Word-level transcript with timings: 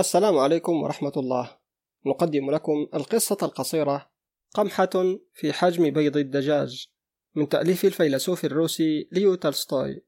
السلام 0.00 0.38
عليكم 0.38 0.82
ورحمة 0.82 1.12
الله. 1.16 1.56
نقدم 2.06 2.50
لكم 2.50 2.88
القصة 2.94 3.36
القصيرة 3.42 4.10
قمحة 4.54 4.90
في 5.34 5.52
حجم 5.52 5.90
بيض 5.90 6.16
الدجاج 6.16 6.88
من 7.34 7.48
تأليف 7.48 7.84
الفيلسوف 7.84 8.44
الروسي 8.44 9.08
ليو 9.12 9.34
تولستوي. 9.34 10.04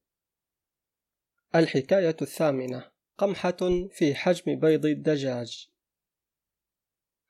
الحكاية 1.55 2.17
الثامنة. 2.23 2.91
قمحة 3.19 3.89
في 3.91 4.15
حجم 4.15 4.59
بيض 4.61 4.87
الدجاج. 4.87 5.69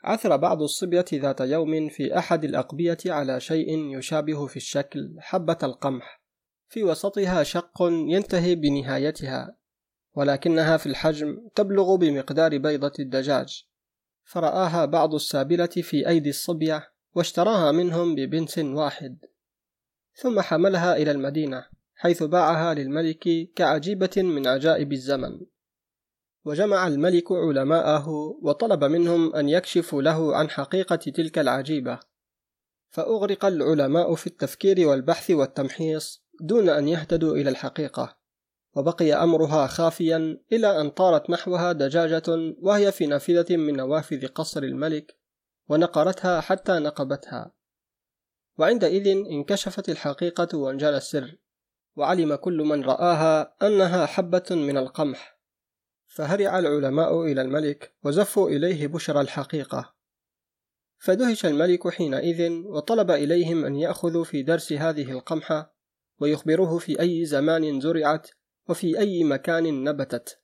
عثر 0.04 0.36
بعض 0.36 0.62
الصبية 0.62 1.04
ذات 1.14 1.40
يوم 1.40 1.88
في 1.88 2.18
أحد 2.18 2.44
الأقبية 2.44 2.98
على 3.06 3.40
شيء 3.40 3.98
يشابه 3.98 4.46
في 4.46 4.56
الشكل 4.56 5.16
حبة 5.18 5.58
القمح. 5.62 6.22
في 6.68 6.84
وسطها 6.84 7.42
شق 7.42 7.82
ينتهي 7.82 8.54
بنهايتها. 8.54 9.61
ولكنها 10.14 10.76
في 10.76 10.86
الحجم 10.86 11.48
تبلغ 11.54 11.96
بمقدار 11.96 12.58
بيضة 12.58 12.92
الدجاج. 12.98 13.64
فرآها 14.25 14.85
بعض 14.85 15.14
السابلة 15.14 15.66
في 15.66 16.08
أيدي 16.08 16.30
الصبية 16.30 16.93
واشتراها 17.14 17.72
منهم 17.72 18.14
ببنس 18.14 18.58
واحد. 18.58 19.18
ثم 20.14 20.40
حملها 20.40 20.96
إلى 20.96 21.11
المدينة 21.11 21.66
حيث 21.94 22.22
باعها 22.22 22.75
للملك 22.75 23.52
كعجيبة 23.57 24.11
من 24.16 24.46
عجائب 24.46 24.93
الزمن. 24.93 25.40
وجمع 26.44 26.86
الملك 26.86 27.32
علماءه 27.32 28.08
وطلب 28.43 28.85
منهم 28.85 29.36
أن 29.36 29.49
يكشفوا 29.49 30.02
له 30.02 30.36
عن 30.36 30.50
حقيقة 30.50 30.96
تلك 30.96 31.38
العجيبة. 31.38 32.00
فأغرق 32.88 33.44
العلماء 33.44 34.14
في 34.14 34.27
التفكير 34.27 34.88
والبحث 34.88 35.30
والتمحيص 35.30 36.24
دون 36.41 36.69
أن 36.69 36.88
يهتدوا 36.88 37.36
إلى 37.36 37.50
الحقيقة. 37.50 38.22
وبقي 38.75 39.12
أمرها 39.12 39.67
خافيا 39.67 40.41
إلى 40.53 40.80
أن 40.80 40.91
طارت 40.91 41.30
نحوها 41.30 41.72
دجاجة 41.72 42.55
وهي 42.58 42.92
في 42.92 43.06
نافذة 43.06 43.56
من 43.56 43.77
نوافذ 43.77 44.27
قصر 44.27 44.62
الملك 44.62 45.19
ونقرتها 45.69 46.41
حتى 46.41 46.72
نقبتها. 46.72 47.52
وعندئذ 48.58 49.06
انكشفت 49.06 49.88
الحقيقة 49.88 50.58
وانجلى 50.58 50.96
السر 50.96 51.36
وعلم 51.96 52.34
كل 52.34 52.58
من 52.58 52.84
رآها 52.84 53.55
أنها 53.62 54.06
حبة 54.06 54.46
من 54.50 54.77
القمح. 54.77 55.39
فهرع 56.06 56.58
العلماء 56.58 57.22
إلى 57.22 57.42
الملك 57.42 57.94
وزفوا 58.05 58.48
إليه 58.48 58.86
بشرى 58.86 59.20
الحقيقة. 59.20 59.94
فدهش 60.98 61.46
الملك 61.46 61.89
حينئذ 61.89 62.50
وطلب 62.50 63.11
إليهم 63.11 63.64
أن 63.64 63.77
يأخذوا 63.77 64.24
في 64.24 64.42
درس 64.42 64.72
هذه 64.72 65.11
القمحة 65.11 65.74
ويخبروه 66.20 66.78
في 66.78 67.00
أي 67.00 67.24
زمان 67.24 67.80
زرعت 67.80 68.30
وفي 68.68 68.98
أي 68.98 69.24
مكان 69.24 69.84
نبتت. 69.84 70.38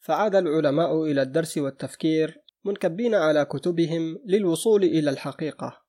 فعاد 0.00 0.34
العلماء 0.34 1.04
إلى 1.04 1.22
الدرس 1.22 1.58
والتفكير 1.58 2.42
منكبين 2.64 3.14
على 3.14 3.44
كتبهم 3.44 4.18
للوصول 4.26 4.84
إلى 4.84 5.10
الحقيقة 5.10 5.82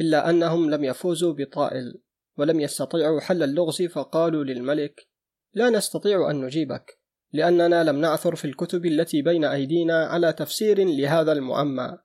إلا 0.00 0.30
أنهم 0.30 0.70
لم 0.70 0.84
يفوزوا 0.84 1.32
بطائل 1.32 2.02
ولم 2.38 2.60
يستطيعوا 2.60 3.20
حل 3.20 3.42
اللغز 3.42 3.82
فقالوا 3.82 4.44
للملك 4.44 5.08
لا 5.54 5.70
نستطيع 5.70 6.30
أن 6.30 6.40
نجيبك 6.40 7.00
لأننا 7.32 7.84
لم 7.84 8.00
نعثر 8.00 8.34
في 8.36 8.44
الكتب 8.44 8.86
التي 8.86 9.22
بين 9.22 9.44
أيدينا 9.44 10.04
على 10.06 10.32
تفسير 10.32 10.84
لهذا 10.84 11.32
المعمى 11.32 11.98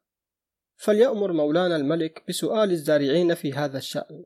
فليأمر 0.75 1.33
مولانا 1.33 1.75
الملك 1.75 2.23
بسؤال 2.29 2.71
الزارعين 2.71 3.33
في 3.33 3.53
هذا 3.53 3.77
الشأن. 3.77 4.25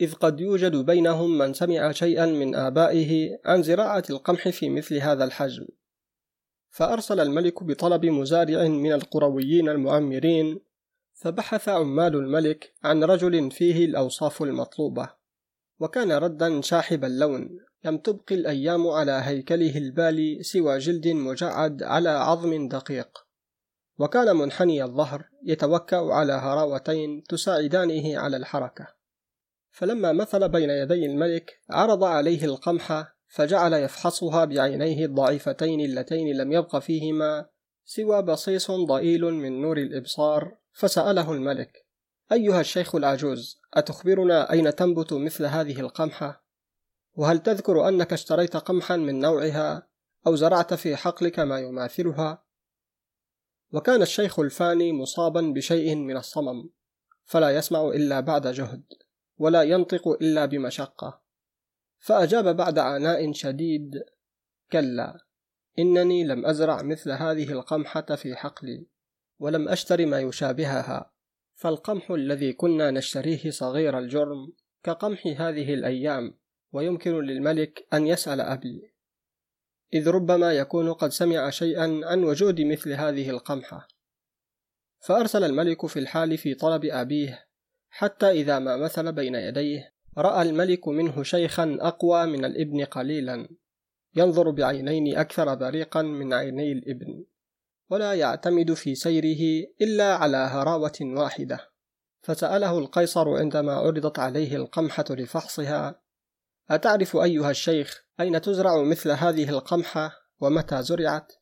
إذ 0.00 0.14
قد 0.14 0.40
يوجد 0.40 0.76
بينهم 0.76 1.38
من 1.38 1.52
سمع 1.52 1.92
شيئا 1.92 2.26
من 2.26 2.54
آبائه 2.54 3.38
عن 3.44 3.62
زراعة 3.62 4.04
القمح 4.10 4.48
في 4.48 4.70
مثل 4.70 4.96
هذا 4.96 5.24
الحجم. 5.24 5.66
فأرسل 6.70 7.20
الملك 7.20 7.64
بطلب 7.64 8.06
مزارع 8.06 8.68
من 8.68 8.92
القرويين 8.92 9.68
المعمرين 9.68 10.60
فبحث 11.12 11.68
عمال 11.68 12.16
الملك 12.16 12.74
عن 12.84 13.04
رجل 13.04 13.50
فيه 13.50 13.84
الأوصاف 13.84 14.42
المطلوبة. 14.42 15.10
وكان 15.80 16.12
ردا 16.12 16.60
شاحب 16.60 17.04
اللون 17.04 17.58
لم 17.84 17.98
تبق 17.98 18.32
الأيام 18.32 18.88
على 18.88 19.20
هيكله 19.24 19.78
البالي 19.78 20.42
سوى 20.42 20.78
جلد 20.78 21.08
مجعد 21.08 21.82
على 21.82 22.08
عظم 22.08 22.68
دقيق. 22.68 23.18
وكان 23.98 24.36
منحني 24.36 24.82
الظهر 24.84 25.28
يتوكأ 25.44 25.96
على 25.96 26.32
هراوتين 26.32 27.22
تساعدانه 27.22 28.18
على 28.18 28.36
الحركة. 28.36 28.99
فلما 29.70 30.12
مثل 30.12 30.48
بين 30.48 30.70
يدي 30.70 31.06
الملك 31.06 31.60
عرض 31.70 32.04
عليه 32.04 32.44
القمح 32.44 33.14
فجعل 33.28 33.72
يفحصها 33.72 34.44
بعينيه 34.44 35.04
الضعيفتين 35.04 35.80
اللتين 35.80 36.36
لم 36.36 36.52
يبق 36.52 36.78
فيهما 36.78 37.48
سوى 37.84 38.22
بصيص 38.22 38.70
ضئيل 38.70 39.24
من 39.24 39.60
نور 39.60 39.78
الإبصار 39.78 40.56
فسأله 40.72 41.32
الملك 41.32 41.86
أيها 42.32 42.60
الشيخ 42.60 42.94
العجوز 42.94 43.60
أتخبرنا 43.74 44.52
أين 44.52 44.74
تنبت 44.74 45.12
مثل 45.12 45.44
هذه 45.46 45.80
القمحة؟ 45.80 46.44
وهل 47.14 47.38
تذكر 47.38 47.88
أنك 47.88 48.12
اشتريت 48.12 48.56
قمحا 48.56 48.96
من 48.96 49.18
نوعها 49.18 49.88
أو 50.26 50.36
زرعت 50.36 50.74
في 50.74 50.96
حقلك 50.96 51.38
ما 51.38 51.58
يماثلها؟ 51.58 52.44
وكان 53.72 54.02
الشيخ 54.02 54.38
الفاني 54.38 54.92
مصابا 54.92 55.40
بشيء 55.40 55.96
من 55.96 56.16
الصمم 56.16 56.70
فلا 57.24 57.50
يسمع 57.50 57.88
إلا 57.88 58.20
بعد 58.20 58.46
جهد 58.46 58.84
ولا 59.40 59.62
ينطق 59.62 60.08
إلا 60.08 60.46
بمشقة. 60.46 61.20
فأجاب 61.98 62.56
بعد 62.56 62.78
عناء 62.78 63.32
شديد 63.32 64.02
كلا 64.72 65.18
إنني 65.78 66.24
لم 66.24 66.46
أزرع 66.46 66.82
مثل 66.82 67.10
هذه 67.10 67.52
القمحة 67.52 68.00
في 68.16 68.36
حقلي 68.36 68.86
ولم 69.38 69.68
أشتر 69.68 70.06
ما 70.06 70.20
يشابهها. 70.20 71.12
فالقمح 71.54 72.10
الذي 72.10 72.52
كنا 72.52 72.90
نشتريه 72.90 73.50
صغير 73.50 73.98
الجرم 73.98 74.52
كقمح 74.82 75.26
هذه 75.26 75.74
الأيام 75.74 76.38
ويمكن 76.72 77.20
للملك 77.20 77.86
أن 77.92 78.06
يسأل 78.06 78.40
أبي 78.40 78.92
إذ 79.94 80.08
ربما 80.08 80.52
يكون 80.52 80.92
قد 80.92 81.08
سمع 81.08 81.50
شيئا 81.50 82.00
عن 82.04 82.24
وجود 82.24 82.60
مثل 82.60 82.92
هذه 82.92 83.30
القمحة. 83.30 83.88
فأرسل 85.00 85.44
الملك 85.44 85.86
في 85.86 85.98
الحال 85.98 86.38
في 86.38 86.54
طلب 86.54 86.84
أبيه 86.84 87.49
حتى 87.90 88.30
إذا 88.30 88.58
ما 88.58 88.76
مثل 88.76 89.12
بين 89.12 89.34
يديه 89.34 89.94
رأى 90.18 90.42
الملك 90.42 90.88
منه 90.88 91.22
شيخا 91.22 91.78
أقوى 91.80 92.26
من 92.26 92.44
الإبن 92.44 92.84
قليلا 92.84 93.48
ينظر 94.14 94.50
بعينين 94.50 95.18
أكثر 95.18 95.54
بريقا 95.54 96.02
من 96.02 96.32
عيني 96.32 96.72
الإبن 96.72 97.24
ولا 97.90 98.14
يعتمد 98.14 98.72
في 98.72 98.94
سيره 98.94 99.66
إلا 99.80 100.14
على 100.14 100.36
هراوة 100.36 100.98
واحدة 101.02 101.70
فسأله 102.22 102.78
القيصر 102.78 103.28
عندما 103.28 103.72
عرضت 103.72 104.18
عليه 104.18 104.56
القمحة 104.56 105.04
لفحصها 105.10 106.02
أتعرف 106.70 107.16
أيها 107.16 107.50
الشيخ 107.50 108.04
أين 108.20 108.40
تزرع 108.40 108.82
مثل 108.82 109.10
هذه 109.10 109.50
القمحة 109.50 110.12
ومتى 110.40 110.82
زرعت؟ 110.82 111.32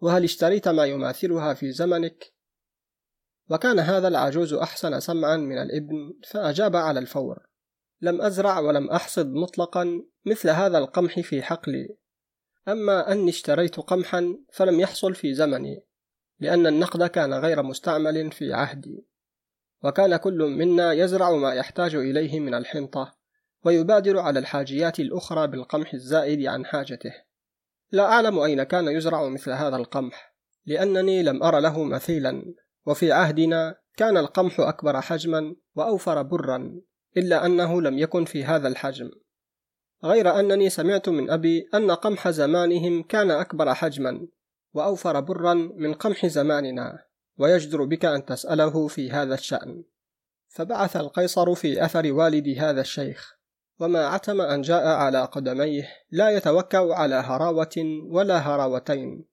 وهل 0.00 0.24
اشتريت 0.24 0.68
ما 0.68 0.84
يماثلها 0.84 1.54
في 1.54 1.72
زمنك؟ 1.72 2.32
وكان 3.50 3.78
هذا 3.78 4.08
العجوز 4.08 4.54
أحسن 4.54 5.00
سمعا 5.00 5.36
من 5.36 5.58
الإبن 5.58 6.14
فأجاب 6.30 6.76
على 6.76 7.00
الفور. 7.00 7.46
لم 8.00 8.22
أزرع 8.22 8.58
ولم 8.58 8.90
أحصد 8.90 9.26
مطلقا 9.26 10.02
مثل 10.24 10.50
هذا 10.50 10.78
القمح 10.78 11.20
في 11.20 11.42
حقلي. 11.42 11.96
أما 12.68 13.12
أني 13.12 13.30
اشتريت 13.30 13.80
قمحا 13.80 14.38
فلم 14.52 14.80
يحصل 14.80 15.14
في 15.14 15.34
زمني 15.34 15.84
لأن 16.40 16.66
النقد 16.66 17.06
كان 17.06 17.34
غير 17.34 17.62
مستعمل 17.62 18.32
في 18.32 18.52
عهدي. 18.52 19.06
وكان 19.84 20.16
كل 20.16 20.38
منا 20.38 20.92
يزرع 20.92 21.30
ما 21.30 21.54
يحتاج 21.54 21.94
إليه 21.94 22.40
من 22.40 22.54
الحنطة 22.54 23.18
ويبادر 23.64 24.18
على 24.18 24.38
الحاجيات 24.38 25.00
الأخرى 25.00 25.46
بالقمح 25.46 25.94
الزائد 25.94 26.46
عن 26.46 26.66
حاجته. 26.66 27.12
لا 27.92 28.04
أعلم 28.04 28.38
أين 28.38 28.62
كان 28.62 28.88
يزرع 28.88 29.28
مثل 29.28 29.50
هذا 29.50 29.76
القمح 29.76 30.34
لأنني 30.66 31.22
لم 31.22 31.42
أر 31.42 31.58
له 31.58 31.84
مثيلا. 31.84 32.54
وفي 32.86 33.12
عهدنا 33.12 33.76
كان 33.96 34.16
القمح 34.16 34.60
أكبر 34.60 35.00
حجما 35.00 35.56
وأوفر 35.74 36.22
برا 36.22 36.80
إلا 37.16 37.46
أنه 37.46 37.82
لم 37.82 37.98
يكن 37.98 38.24
في 38.24 38.44
هذا 38.44 38.68
الحجم. 38.68 39.10
غير 40.04 40.40
أنني 40.40 40.70
سمعت 40.70 41.08
من 41.08 41.30
أبي 41.30 41.68
أن 41.74 41.90
قمح 41.90 42.28
زمانهم 42.28 43.02
كان 43.02 43.30
أكبر 43.30 43.74
حجما 43.74 44.28
وأوفر 44.74 45.20
برا 45.20 45.54
من 45.54 45.94
قمح 45.94 46.26
زماننا 46.26 46.98
ويجدر 47.38 47.84
بك 47.84 48.04
أن 48.04 48.24
تسأله 48.24 48.88
في 48.88 49.10
هذا 49.10 49.34
الشأن. 49.34 49.84
فبعث 50.48 50.96
القيصر 50.96 51.54
في 51.54 51.84
أثر 51.84 52.12
والد 52.12 52.48
هذا 52.58 52.80
الشيخ 52.80 53.38
وما 53.80 54.06
عتم 54.06 54.40
أن 54.40 54.62
جاء 54.62 54.86
على 54.86 55.24
قدميه 55.24 55.88
لا 56.10 56.30
يتوكأ 56.30 56.94
على 56.94 57.14
هراوة 57.14 58.02
ولا 58.10 58.38
هراوتين 58.38 59.24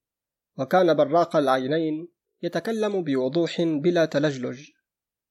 وكان 0.57 0.93
براق 0.93 1.35
العينين 1.35 2.07
يتكلم 2.43 3.03
بوضوح 3.03 3.61
بلا 3.61 4.05
تلجلج 4.05 4.69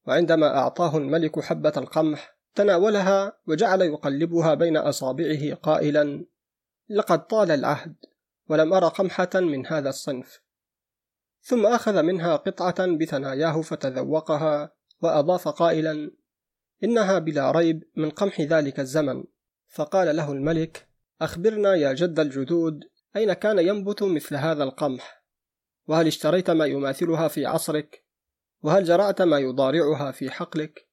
وعندما 0.07 0.59
أعطاه 0.59 0.97
الملك 0.97 1.41
حبة 1.41 1.73
القمح 1.77 2.37
تناولها 2.55 3.39
وجعل 3.47 3.83
يقلبها 3.83 4.55
بين 4.55 4.77
أصابعه 4.77 5.55
قائلا 5.55 6.27
لقد 6.89 7.27
طال 7.27 7.51
العهد 7.51 7.95
ولم 8.49 8.73
أر 8.73 8.89
قمحة 8.89 9.31
من 9.35 9.67
هذا 9.67 9.89
الصنف. 9.89 10.41
ثم 11.41 11.67
أخذ 11.67 12.03
منها 12.03 12.37
قطعة 12.37 12.97
بثناياه 12.97 13.63
فتذوقها 13.63 14.73
وأضاف 15.03 15.49
قائلا 15.49 16.11
إنها 16.85 17.19
بلا 17.19 17.51
ريب 17.51 17.83
من 17.97 18.11
قمح 18.11 18.41
ذلك 18.41 18.81
الزمن. 18.81 19.25
فقال 19.69 20.17
له 20.17 20.33
الملك 20.33 20.89
أخبرنا 21.21 21.75
يا 21.75 21.93
جد 21.93 22.21
الجدود 22.21 22.85
أين 23.17 23.33
كان 23.33 23.59
ينبت 23.59 24.03
مثل 24.03 24.37
هذا 24.37 24.65
القمح؟ 24.65 25.24
وهل 25.87 26.07
اشتريت 26.07 26.51
ما 26.51 26.67
يماثلها 26.67 27.29
في 27.29 27.47
عصرك؟ 27.47 28.05
وهل 28.63 28.85
زرعت 28.85 29.23
ما 29.23 29.39
يضارعها 29.39 30.13
في 30.13 30.31
حقلك؟ 30.31 30.89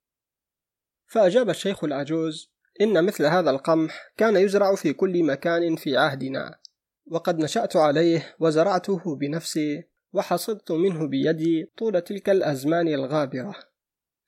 فأجاب 1.06 1.50
الشيخ 1.50 1.84
العجوز 1.84 2.52
إن 2.82 3.06
مثل 3.06 3.26
هذا 3.26 3.50
القمح 3.50 4.12
كان 4.18 4.36
يزرع 4.36 4.76
في 4.76 4.94
كل 4.94 5.24
مكان 5.24 5.76
في 5.76 5.98
عهدنا 5.98 6.60
وقد 7.06 7.40
نشأت 7.40 7.76
عليه 7.76 8.36
وزرعته 8.40 9.16
بنفسي 9.16 9.84
وحصدت 10.14 10.72
منه 10.72 11.08
بيدي 11.08 11.72
طول 11.78 12.02
تلك 12.02 12.30
الأزمان 12.30 12.88
الغابرة. 12.88 13.56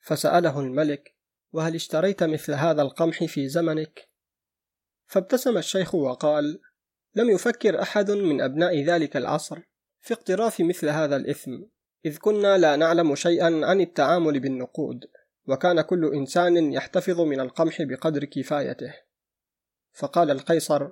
فسأله 0.00 0.60
الملك 0.60 1.14
وهل 1.52 1.74
اشتريت 1.74 2.22
مثل 2.22 2.52
هذا 2.52 2.82
القمح 2.82 3.24
في 3.24 3.48
زمنك؟ 3.48 4.08
فابتسم 5.06 5.58
الشيخ 5.58 5.94
وقال 5.94 6.60
لم 7.14 7.30
يفكر 7.30 7.82
أحد 7.82 8.10
من 8.10 8.40
أبناء 8.40 8.84
ذلك 8.84 9.16
العصر. 9.16 9.60
في 10.04 10.14
اقتراف 10.14 10.60
مثل 10.60 10.88
هذا 10.88 11.16
الإثم 11.16 11.62
إذ 12.06 12.18
كنا 12.18 12.58
لا 12.58 12.76
نعلم 12.76 13.14
شيئا 13.14 13.66
عن 13.66 13.80
التعامل 13.80 14.40
بالنقود 14.40 15.04
وكان 15.46 15.80
كل 15.80 16.14
إنسان 16.14 16.72
يحتفظ 16.72 17.20
من 17.20 17.40
القمح 17.40 17.82
بقدر 17.82 18.24
كفايته. 18.24 18.94
فقال 19.92 20.30
القيصر 20.30 20.90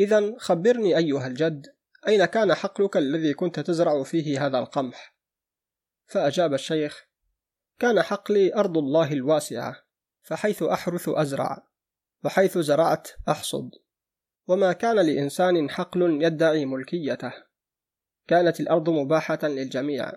إذا 0.00 0.34
خبرني 0.38 0.96
أيها 0.96 1.26
الجد 1.26 1.66
أين 2.08 2.24
كان 2.24 2.54
حقلك 2.54 2.96
الذي 2.96 3.34
كنت 3.34 3.60
تزرع 3.60 4.02
فيه 4.02 4.46
هذا 4.46 4.58
القمح؟ 4.58 5.16
فأجاب 6.06 6.54
الشيخ 6.54 7.06
كان 7.78 8.02
حقلي 8.02 8.54
أرض 8.54 8.78
الله 8.78 9.12
الواسعة 9.12 9.76
فحيث 10.22 10.62
أحرث 10.62 11.08
أزرع 11.08 11.66
وحيث 12.24 12.58
زرعت 12.58 13.08
أحصد. 13.28 13.70
وما 14.46 14.72
كان 14.72 14.96
لإنسان 14.96 15.70
حقل 15.70 16.22
يدعي 16.22 16.64
ملكيته. 16.64 17.47
كانت 18.28 18.60
الأرض 18.60 18.90
مباحة 18.90 19.38
للجميع 19.42 20.12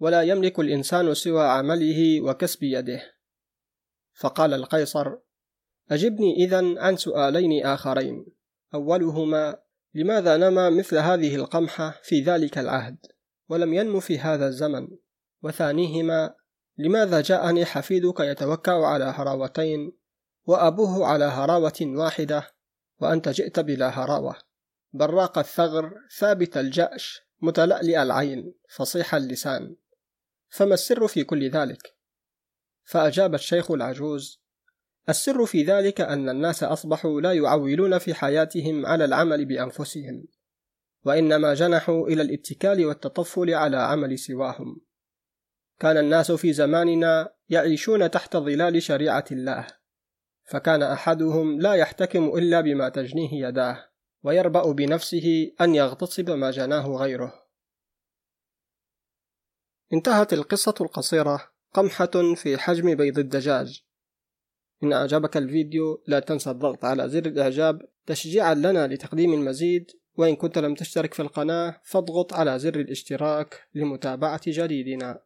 ولا 0.00 0.22
يملك 0.22 0.58
الإنسان 0.58 1.14
سوى 1.14 1.46
عمله 1.46 2.20
وكسب 2.20 2.62
يده. 2.62 3.02
فقال 4.14 4.54
القيصر 4.54 5.16
أجبني 5.90 6.44
إذا 6.44 6.80
عن 6.80 6.96
سؤالين 6.96 7.66
آخرين. 7.66 8.26
أولهما 8.74 9.58
لماذا 9.94 10.36
نما 10.36 10.70
مثل 10.70 10.96
هذه 10.96 11.36
القمحة 11.36 12.00
في 12.02 12.20
ذلك 12.20 12.58
العهد 12.58 12.96
ولم 13.48 13.74
ينم 13.74 14.00
في 14.00 14.18
هذا 14.18 14.46
الزمن؟ 14.46 14.88
وثانيهما 15.42 16.34
لماذا 16.78 17.20
جاءني 17.20 17.64
حفيدك 17.64 18.20
يتوكأ 18.20 18.72
على 18.72 19.04
هراوتين 19.04 19.92
وأبوه 20.46 21.06
على 21.06 21.24
هراوة 21.24 21.80
واحدة 21.82 22.46
وأنت 23.00 23.28
جئت 23.28 23.60
بلا 23.60 23.88
هراوة؟ 23.88 24.36
براق 24.92 25.38
الثغر 25.38 25.92
ثابت 26.18 26.56
الجأش 26.56 27.23
متلألئ 27.44 28.02
العين 28.02 28.54
فصيح 28.68 29.14
اللسان. 29.14 29.76
فما 30.48 30.74
السر 30.74 31.08
في 31.08 31.24
كل 31.24 31.50
ذلك؟ 31.50 31.96
فأجاب 32.84 33.34
الشيخ 33.34 33.70
العجوز 33.70 34.44
السر 35.08 35.46
في 35.46 35.62
ذلك 35.62 36.00
أن 36.00 36.28
الناس 36.28 36.62
أصبحوا 36.62 37.20
لا 37.20 37.32
يعولون 37.32 37.98
في 37.98 38.14
حياتهم 38.14 38.86
على 38.86 39.04
العمل 39.04 39.44
بأنفسهم 39.44 40.24
وإنما 41.04 41.54
جنحوا 41.54 42.08
إلى 42.08 42.22
الاتكال 42.22 42.86
والتطفل 42.86 43.54
على 43.54 43.76
عمل 43.76 44.18
سواهم. 44.18 44.80
كان 45.80 45.96
الناس 45.96 46.32
في 46.32 46.52
زماننا 46.52 47.34
يعيشون 47.48 48.10
تحت 48.10 48.36
ظلال 48.36 48.82
شريعة 48.82 49.24
الله 49.32 49.66
فكان 50.44 50.82
أحدهم 50.82 51.60
لا 51.60 51.74
يحتكم 51.74 52.38
إلا 52.38 52.60
بما 52.60 52.88
تجنيه 52.88 53.48
يداه. 53.48 53.93
ويربأ 54.24 54.72
بنفسه 54.72 55.52
أن 55.60 55.74
يغتصب 55.74 56.30
ما 56.30 56.50
جناه 56.50 56.86
غيره. 56.86 57.44
انتهت 59.92 60.32
القصة 60.32 60.74
القصيرة 60.80 61.50
قمحة 61.74 62.34
في 62.36 62.58
حجم 62.58 62.94
بيض 62.94 63.18
الدجاج. 63.18 63.84
إن 64.82 64.92
أعجبك 64.92 65.36
الفيديو 65.36 66.02
لا 66.06 66.20
تنسى 66.20 66.50
الضغط 66.50 66.84
على 66.84 67.08
زر 67.08 67.26
الإعجاب 67.26 67.82
تشجيعا 68.06 68.54
لنا 68.54 68.86
لتقديم 68.86 69.32
المزيد 69.32 69.90
وإن 70.16 70.36
كنت 70.36 70.58
لم 70.58 70.74
تشترك 70.74 71.14
في 71.14 71.22
القناة 71.22 71.80
فاضغط 71.84 72.32
على 72.32 72.58
زر 72.58 72.80
الاشتراك 72.80 73.68
لمتابعة 73.74 74.40
جديدنا. 74.46 75.22